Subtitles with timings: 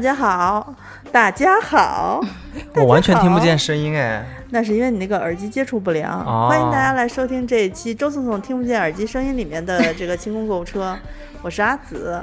[0.00, 0.74] 家好，
[1.12, 2.20] 大家好，
[2.74, 6.20] 我完全听不见声音哎，那是因为你那个耳机接触不良。
[6.24, 10.96] 哦欢迎大家来收听这一期周颂颂听不见耳机声音里面的这个清空购物车，
[11.42, 12.20] 我是阿紫。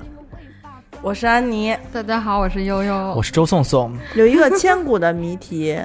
[1.03, 3.13] 我是安妮，大家好，我是悠悠。
[3.15, 3.95] 我是周颂颂。
[4.15, 5.77] 有一个千古的谜题，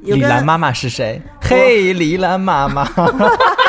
[0.00, 1.20] 李兰妈妈是谁？
[1.42, 2.82] 嘿，李兰妈妈。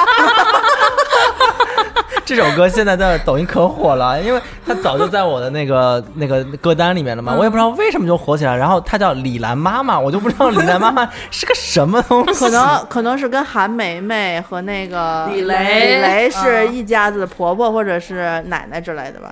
[2.26, 8.56] 这首歌现在在抖音可火了，因为它早就在我的那个 那个歌单里面了嘛，我也不知道为什么就火起来。
[8.56, 12.40] 然后它叫李兰妈妈，我就不知道李兰妈妈是个什么东西。
[12.44, 19.32] 可能可能是跟韩梅梅和那个李雷李雷是一家子的婆婆或者是奶奶之类的吧。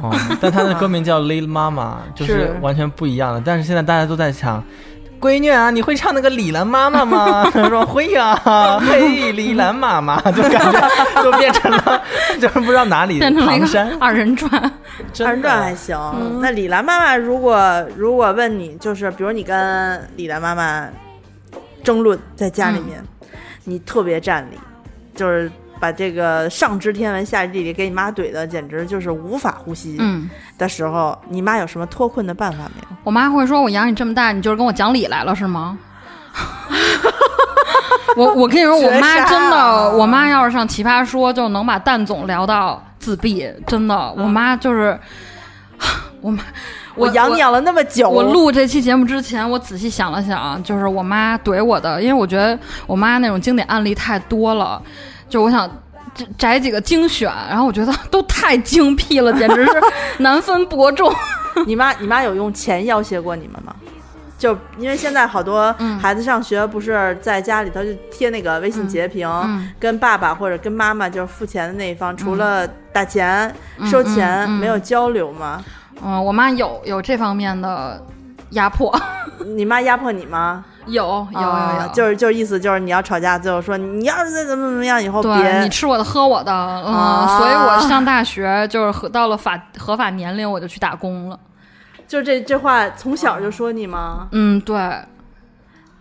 [0.00, 3.42] 哦，但他的歌名叫 Lil Mama，就是是完全不一样的。
[3.44, 4.62] 但是现在大家都在抢，
[5.20, 7.50] 闺女啊，你会唱那个李兰妈妈吗？
[7.52, 8.34] 她 说会呀、
[8.80, 12.02] 嘿，李兰妈妈， 就感觉就变成了，
[12.40, 13.90] 就是不知道哪里变成了一唐山。
[13.90, 14.50] 个二人转，
[15.24, 15.98] 二人转还行。
[16.40, 17.58] 那李兰妈妈如果
[17.96, 20.86] 如果问你，就是比如你跟李兰妈妈
[21.82, 23.02] 争论在家里面，
[23.64, 24.58] 你特别占理，
[25.14, 32.96] 就是把这个上知天文下知地理给你妈怼的简直就是无法呼吸嗯，的时候，你妈有什么脱困的办法没有？
[33.04, 35.78] 我妈会说：“我养你这么大，你就是跟我讲理来了是吗？”
[38.16, 44.98] 我我跟你说，我妈真的，啊我妈要是上奇葩说，就能把蛋总聊到自闭，真的，我妈就是，
[46.22, 46.42] 我妈，
[46.94, 54.80] 我养你养了那么久，我录这期节目之前，我仔细想了想，就是我妈怼我的，因为我觉得我妈那种经典案例太多了，
[55.28, 55.68] 就我想
[56.14, 59.72] 摘摘几个精选，然后我觉得 都太精辟了，简直是
[60.22, 61.12] 难分伯仲。
[61.66, 63.74] 你妈你妈有用钱要挟过你们吗？
[64.38, 75.64] 就因为现在好多嗯孩子上学不是在家里头就贴那个微信截屏，嗯跟爸爸或者跟妈妈就是付钱的那一方，除了打钱、嗯收钱、没有交流吗？
[76.04, 77.98] 嗯，我妈有有这方面的
[78.50, 78.94] 压迫，
[79.56, 80.62] 你妈压迫你吗？
[80.86, 91.38] 有有有啊有，就是就是意思就是你要吵架，最后说你要是再怎么怎么样，以后别你吃我的喝我的，嗯，啊所以我上大学就是合到了法合法年龄，我就去打工了。
[92.08, 94.28] 就这这话从小就说你吗？
[94.30, 94.76] 嗯，对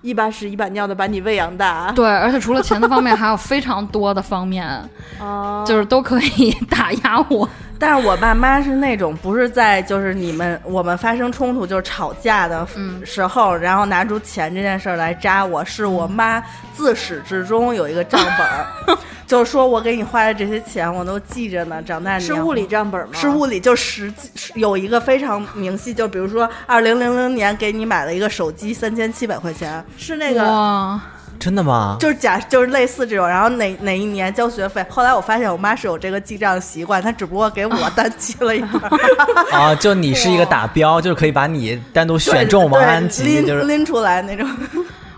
[0.05, 4.67] 一把屎一把尿的把你喂养大，对，而且除了钱的方面，还有非常多的方面，
[5.19, 7.49] 啊，就是都可以打压我。
[7.77, 13.05] 但是我爸妈是那种不是在就是你们我们发生冲突就是吵架的嗯。
[13.05, 16.41] 时候，然后拿出钱这件事儿来扎我，是我妈
[16.73, 18.65] 自始至终有一个账本儿，
[19.27, 23.13] 就是说我给你花的这些钱我都记着呢，长大是物理账本吗？
[23.13, 30.99] 是物理，就实际有一个非常明细，就比如说二零零零年给你买了一个手机三千七百块钱，是那个，
[31.39, 31.97] 真的吗？
[31.99, 38.99] 就是假就是类似这种，然后哪哪一年交学费，后来我发现我妈是有这个记账习惯，她只不过给我单记了一本儿，
[39.51, 44.47] 啊，就你是一个打标，就是可以把你单独选中王安吉，拎就是拎出来那种。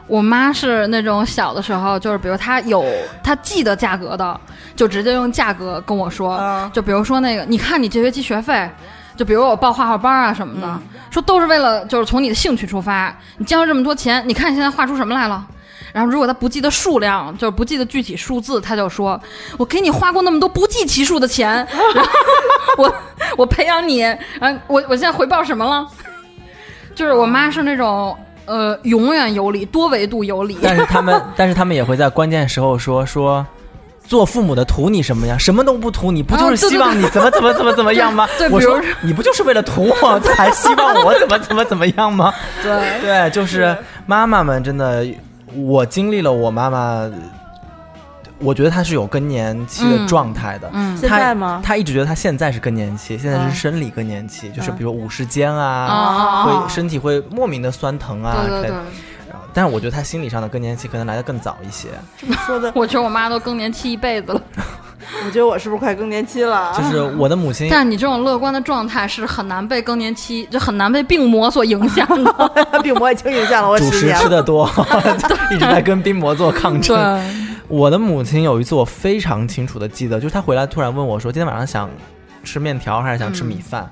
[0.08, 2.86] 我妈是那种小的时候，就是比如她有
[3.24, 4.40] 她记得价格的，
[4.76, 6.38] 就直接用价格跟我说。
[6.38, 8.70] 嗯就比如说那个，你看你这学期学费，
[9.16, 10.80] 就比如我报画画班啊什么的，
[11.12, 15.46] 说都是为了就是从你的兴趣出发，你交了这么多钱，你看你现在画出什么来了？
[15.94, 19.20] 然后如果他不记得数量，就是不记得具体数字，他就说
[19.58, 22.12] ：“我给你花过那么多不计其数的钱，然后
[22.78, 22.96] 我
[23.38, 24.00] 我培养你，
[24.40, 25.88] 然后我我现在回报什么了？”
[26.94, 28.16] 就是我妈是那种
[28.48, 30.58] 呃永远有理，多维度有理。
[30.64, 33.46] 但是他们， 但是他们也会在关键时候说说。
[34.08, 35.38] 做父母的图你什么呀？
[35.38, 38.26] 什么都不图你，不就是希望你怎么怎么怎么怎么样吗？
[38.50, 42.34] 我说你不就是为了图我才希望我怎么怎么怎么样吗？
[42.64, 43.76] 对，对，就是
[44.06, 45.06] 妈妈们真的，
[45.58, 47.02] 我经历了我妈妈，
[48.40, 50.70] 我觉得他是有更年期的嗯状态的。
[50.74, 51.62] 嗯现在吗？
[51.64, 58.38] 她一直觉得他现在是更年期，现在嗯是生理更年期，就是嗯比如五十肩啊会身体会莫名的酸疼啊。
[58.48, 58.76] 对对对，
[59.54, 61.90] 但是我觉得他心理上的更年期可能来的更早一些。
[62.46, 64.42] 说的，我觉得我妈都更年期一辈子了。
[65.26, 66.74] 我觉得我是不是快更年期了？
[66.78, 72.52] 就是我的母亲， 但是你这种乐观的状态是很难被更年期，就很难被病魔所影响的。
[72.84, 74.24] 病魔已经影响了我主食十年了。
[74.24, 74.70] 吃的多，
[75.52, 76.98] 一直在跟病魔做抗争。
[77.70, 81.90] 对，我的母亲有一次我非常清楚的记得，就是她回来突然问我说：“今天晚上想
[82.44, 83.90] 吃面条还是想吃米饭？”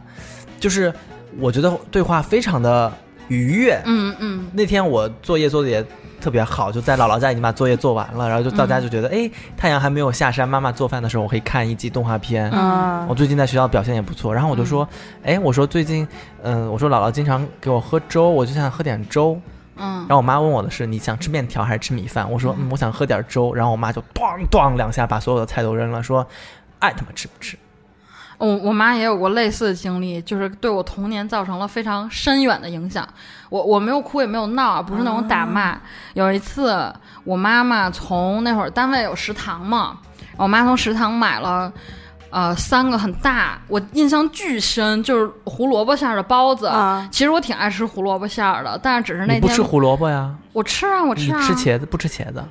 [0.60, 0.94] 就是
[1.40, 2.92] 我觉得对话非常的
[3.28, 3.82] 愉悦。
[3.86, 5.86] 嗯嗯，那天我作业做的也
[6.22, 12.50] 特别好，就在姥姥家已经把作业做完了，然后就到家就觉得，哎、太阳还没有下山，妈妈做饭的时候我可以看一集动画片。
[12.52, 14.88] 啊我最近在学校表现也不错，然后我就说，
[15.24, 16.08] 哎、我说最近，
[16.42, 19.40] 嗯，我说姥姥经常给我喝粥，我就想喝点粥。
[19.78, 22.30] 嗯然后我妈问我的是你想吃面条还是吃米饭？
[22.32, 23.54] 我说嗯，我想喝点粥。
[23.54, 26.26] 然后我妈就咣咣两下把所有的菜都扔了，说
[26.80, 27.58] 爱他妈吃不吃。
[28.38, 33.08] 我我妈也有过类似的经历，就是对我童年造成了非常深远的影响。
[33.50, 35.80] 我我没有哭也没有闹，不是那种打骂。
[36.14, 36.94] 有一次，
[37.24, 39.98] 我妈妈从那会儿单位有食堂嘛，
[40.36, 41.72] 我妈从食堂买了。
[42.36, 46.68] 呃，三个很大，我印象巨深，就是胡萝卜馅儿的包子。
[46.68, 50.36] 啊其实我挺爱吃胡萝卜馅儿的，但是只是那天你不吃胡萝卜呀？
[50.52, 52.44] 我吃啊，我吃啊，吃茄子不吃茄子？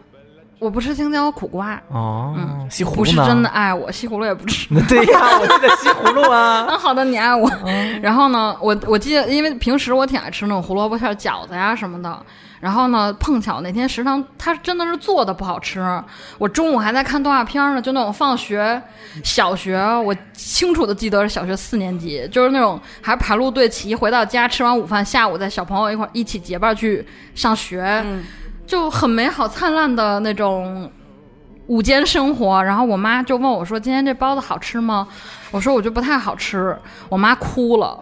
[0.65, 2.95] 我不吃青椒苦瓜，哦，嗯西葫芦？
[2.97, 3.51] 不是真的。
[3.51, 4.67] 爱我，西葫芦也不吃。
[4.89, 6.65] 对呀，我记得西葫芦啊。
[6.71, 7.51] 嗯，好的，你爱我。
[7.67, 12.19] 嗯然后呢，我我记得，因为平时我挺爱吃那种胡萝卜馅儿饺子呀什么的。
[12.61, 15.85] 然后呢，碰巧那天食堂它真的是做的不好吃。
[16.39, 18.81] 我中午还在看动画片呢，就那种放学，
[19.23, 28.03] 小学我清楚的记得是小学四年级，就是那种还排路队齐，回到家吃完午饭，下午在小朋友一块儿一起结伴去上学，
[28.67, 30.91] 就很美好灿烂的那种
[31.67, 32.63] 午间生活。
[32.63, 35.07] 然后我妈就问我说：“今天这包子好吃吗？”
[35.51, 36.77] 我说：“我觉得不太好吃。”
[37.09, 37.99] 我妈哭了。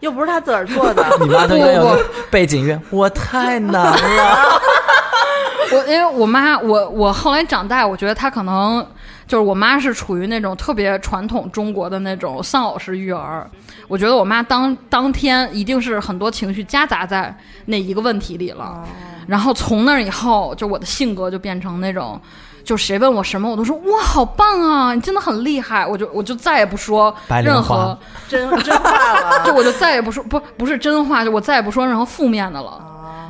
[0.00, 4.60] 又不是他自个儿做的， 你妈都应该有个背景乐，我太难了。
[5.72, 8.84] 我因为我妈，我我后来长大，我觉得她可能
[9.26, 13.48] 就是我妈是处于那种特别传统中国的那种丧偶式育儿。
[13.88, 17.36] 我觉得我妈当当天一定是很多情绪夹杂在
[17.66, 18.82] 那一个问题里了，
[19.26, 22.20] 然后从那以后，就我的性格就变成那种。
[22.62, 25.86] 就谁问我什么，我都说哇，好棒啊，你真的很厉害。
[25.86, 29.42] 我就我就再也不说白任何，真真话了。
[29.44, 32.78] 就我就再也不说不不是真话，就我再也不说任何负面的了。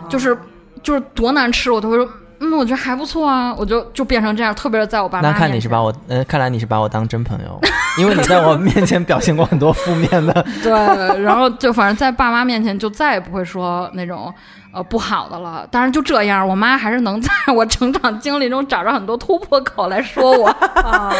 [0.08, 0.36] 就是
[0.82, 2.06] 就是多难吃，我都会说，
[2.40, 7.60] 嗯，我觉得还不错啊，我就就变成这样，特别是在我爸妈那看你是把我，呃，看来你是把我当真朋友，
[7.98, 10.32] 因为你在我面前表现过很多负面的。
[10.62, 14.32] 对，然后就反正在爸妈面前就再也不会说那种
[14.72, 15.66] 呃不好的了。
[15.70, 20.48] 当然就这样，我妈还是能在我成长经历中找着很多突破口来说我。
[20.80, 21.12] 啊，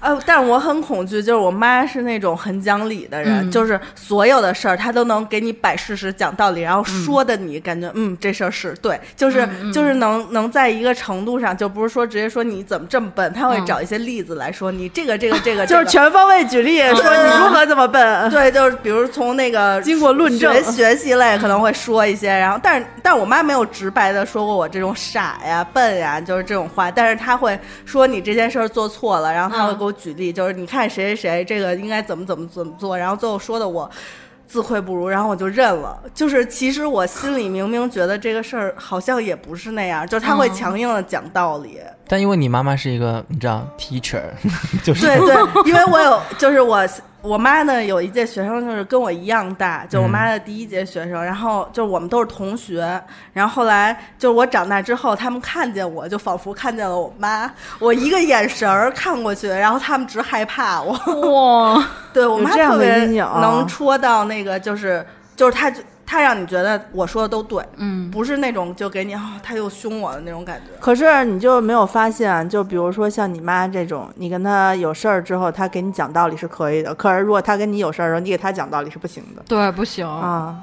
[0.00, 3.50] 呃，但是我很恐惧，就是我妈是那种很讲理的人，嗯。
[3.50, 13.66] 就是所有的事儿她都能给你摆事实、讲道理，然后说的你感觉嗯这事儿是对，就是、嗯就是能能在一个程度上，就不是说直接说你怎么这么笨，她会嗯。
[13.66, 18.30] 找一些例子来说你这个这个这个，就是全方位举例说你如何这么笨。
[18.30, 29.78] 对，就是比如从那个经过论证学学习类可能会说一些，然后但是但是我妈没有直白的说过我这种傻呀、笨呀，就是这种话，但是她会说你这件事儿做错了，然后她会嗯。
[29.78, 33.90] 给我举例，就是你看谁谁谁这个应该怎么怎么怎么做，然后最后说的我。
[34.50, 36.02] 自愧不如，然后我就认了。
[36.14, 41.78] 就是其实我心里明明觉得这个事儿好像也不是那样，就是他会嗯强硬的讲道理。
[42.06, 44.22] 但因为你妈妈是一个，你知道，teacher，
[44.82, 45.36] 就是对对，
[45.66, 46.82] 因为我有，就是我
[47.20, 53.00] 我妈呢有一届学生就是跟我一样大，就我妈的第一届学生，然后就我们都是同学，
[53.32, 57.50] 然后后来就我长大之后，他们看见我就仿佛看见了我妈，
[57.80, 60.92] 我一个眼神儿看过去，然后他们直害怕我。
[61.32, 65.04] 哇，对我妈特别能戳到那个，就是
[65.34, 65.72] 就是她
[66.10, 70.72] 她让你觉得我说的都对，嗯，不是那种就给你啊、她又凶我的那种感觉。
[70.80, 76.94] 可是你就没有发现，就比如说像你妈这种，你跟她有事儿之后，她给你讲道理是可以的。
[76.94, 80.56] 可是如果她跟你有事儿的时候，你给她讲道理是不行的对，不行，啊。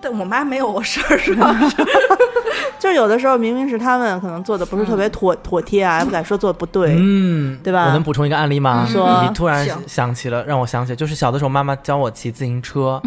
[0.00, 1.54] 但我妈没有我事儿，是吧？
[2.78, 6.94] 就有的时候明明是他们可能做的不是特别妥妥帖啊，也不敢说做的不对。
[6.96, 8.84] 嗯，对吧我能补充一个案例吗？
[8.86, 13.00] 你说你突然想起了，让我想起，就是小的时候妈妈教我骑自行车，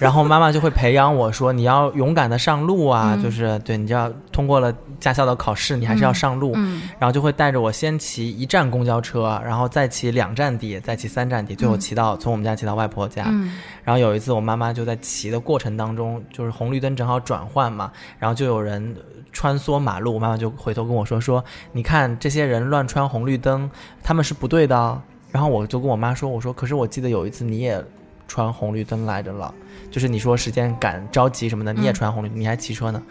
[0.00, 4.72] 然后妈妈就会培养我说你要勇敢的上路啊，嗯就是对，你就要通过了
[5.02, 13.24] 驾校的考试，你还是要上路，嗯然后就会带着我先骑一站公交车，然后再骑两站地，再骑三站地，最后骑到、从我们家骑到外婆家。
[13.26, 17.90] 嗯然后有一次我妈妈就在骑的过程当中，就是红绿灯正好转换嘛，
[18.20, 18.94] 然后就有人
[19.32, 23.68] 穿梭马路，我妈妈就回头跟我说说，你看这些人乱穿红绿灯，
[24.00, 25.02] 他们是不对的哦。
[25.32, 27.84] 然后我就跟我妈说，我说可是我记得有一次你也
[28.28, 29.52] 穿红绿灯来着了，
[29.90, 33.02] 就是你说时间赶着急什么的，你也穿红绿灯，你还骑车呢。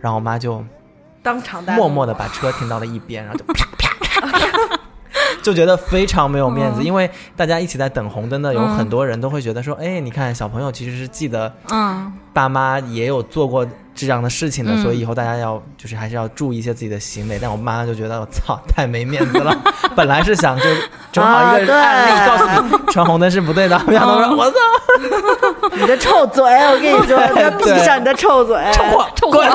[0.00, 0.64] 然后我妈就
[1.26, 4.78] 当场带默默的把车停到了一边，然后就啪啪啪啪，
[5.42, 14.82] 就觉得非常没有面子，因为大家一起在等红灯的，有很多人都会觉得说，哎，你看小朋友其实是记得嗯，爸妈也有做过这样的事情的，嗯。
[14.84, 17.40] 所以以后大家要就是还是要注意一些自己的行为。
[17.42, 19.52] 但我妈就觉得我操，太没面子了。
[19.96, 20.64] 本来是想就
[21.10, 24.56] 正好一个啊案例对告诉你闯红灯是不对的，没想到说我操，
[25.72, 28.56] 你的臭嘴，我跟你说，要闭上你的臭嘴。
[28.72, 29.48] 臭货，臭滚！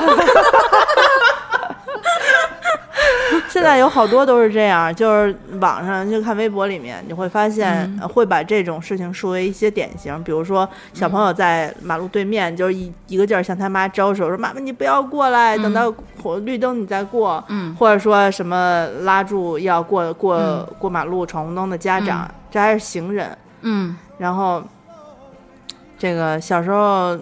[3.61, 23.37] 现在有好多都是这样，就是网上就看微博里面，你会发现、会把这种事情树为一些典型，比如说小朋友在马路对面，就是一一个劲儿向他妈招手说：“妈妈，你不要过来，等到红绿灯你再过。”嗯或者说什么拉住要过过、嗯过马路闯红灯的家长，这还是行人。
[23.61, 24.63] 嗯然后
[25.99, 27.15] 这个小时候，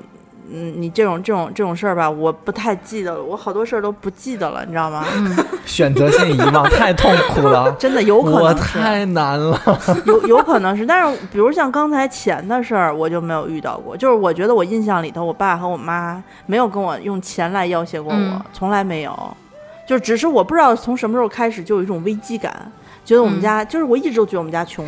[0.51, 5.05] 嗯，你这种这种这种事儿吧，我不太记得了，我好多事儿都不记得了，你知道吗？
[5.15, 9.60] 嗯，选择性遗忘太痛苦了， 真的有可能是，太难了。
[10.05, 13.96] 有有可能是，但是比如像刚才钱的事儿，我就没有遇到过。
[13.96, 19.38] 就是我觉得我印象里头，我爸和我妈没有跟我用钱来要挟过我，嗯从来没有。
[19.88, 22.72] 就只是我不知道从什么时候开始就有一种危机感，
[23.03, 24.88] 觉得我们家、就是我一直都觉得我们家穷，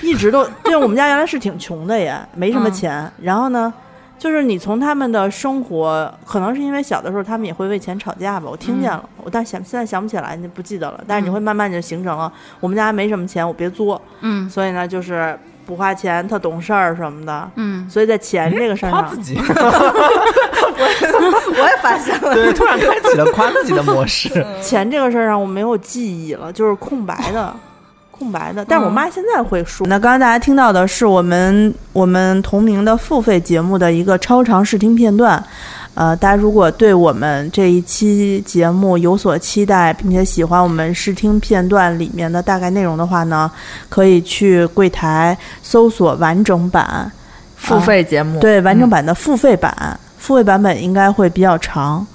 [0.00, 3.12] 一直都 对我们家原来是挺穷的也，没什么嗯钱。
[3.20, 3.70] 然后呢，
[4.20, 11.02] 就是你从他们的生活，可能是因为小的时候他们也会为钱吵架吧，我听见了，我但想现在想不起来，你不记得了。
[11.06, 13.98] 但是你会慢慢就形成了，我们家没什么钱，我别作。
[14.20, 15.34] 嗯所以呢，就是
[15.64, 17.50] 不花钱，特懂事儿什么的。
[17.54, 19.38] 嗯，所以在钱这个事儿上夸自，己，
[21.56, 24.28] 我也发现了，对，突然开启了夸自己的模式。
[24.60, 27.56] 钱这个事儿上我没有记忆了，就是空白的。
[28.20, 29.86] 空白的，但是我妈现在会说。
[29.86, 35.42] 那刚刚大家听到的是我们我们同名的付费节目的一个超长试听片段，
[35.94, 43.50] 呃，大家如果对我们这一期节目有所期待，并且喜欢我们试听片段里面的大概内容的话呢，
[43.88, 47.10] 可以去柜台搜索完整版，
[47.56, 52.06] 付费节目，对完整版的付费版，付费版本应该会比较长，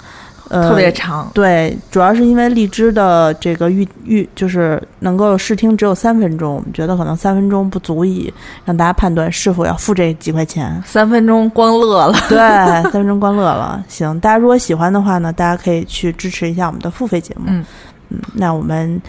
[0.48, 8.32] 呃，特别长，对，主要是因为荔枝的这个预预就是能够试听只有三分钟，我们觉得可能三分钟不足以
[8.64, 10.80] 让大家判断是否要付这几块钱。
[10.86, 12.16] 三分钟光乐了。
[12.28, 13.84] 对，三分钟光乐了。
[13.88, 17.46] 行，大家如果喜欢的话呢，大家可以去支持一下我们的付费节目。
[17.48, 17.64] 嗯
[18.10, 19.02] 嗯，那我们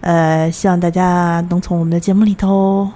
[0.00, 2.88] 呃，希望大家能从我们的节目里头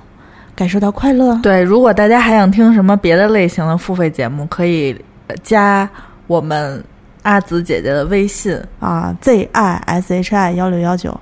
[0.57, 1.39] 感受到快乐。
[1.45, 4.93] 对，如果大家还想听什么别的类型的付费节目，可以
[5.29, 5.89] 呃加
[6.27, 6.83] 我们
[7.25, 8.59] 阿紫姐姐的微信。
[8.81, 11.15] 啊，Z I S H I 幺六幺九，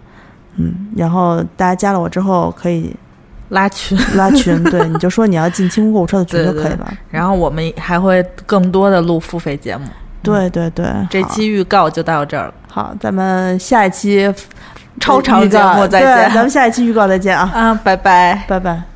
[0.57, 2.95] 嗯，然后大家加了我之后可以
[3.49, 6.93] 拉群， 拉群，对，你就说你要进清空购物车的群就可以了。
[7.11, 9.87] 然后我们还会更多的录付费节目。
[10.23, 14.33] 对对对，好这期预告就到这儿了，好，咱们下一期
[15.01, 18.45] 超长节目再见咱们下一期预告再见啊，啊，拜拜。
[18.47, 18.92] 拜拜。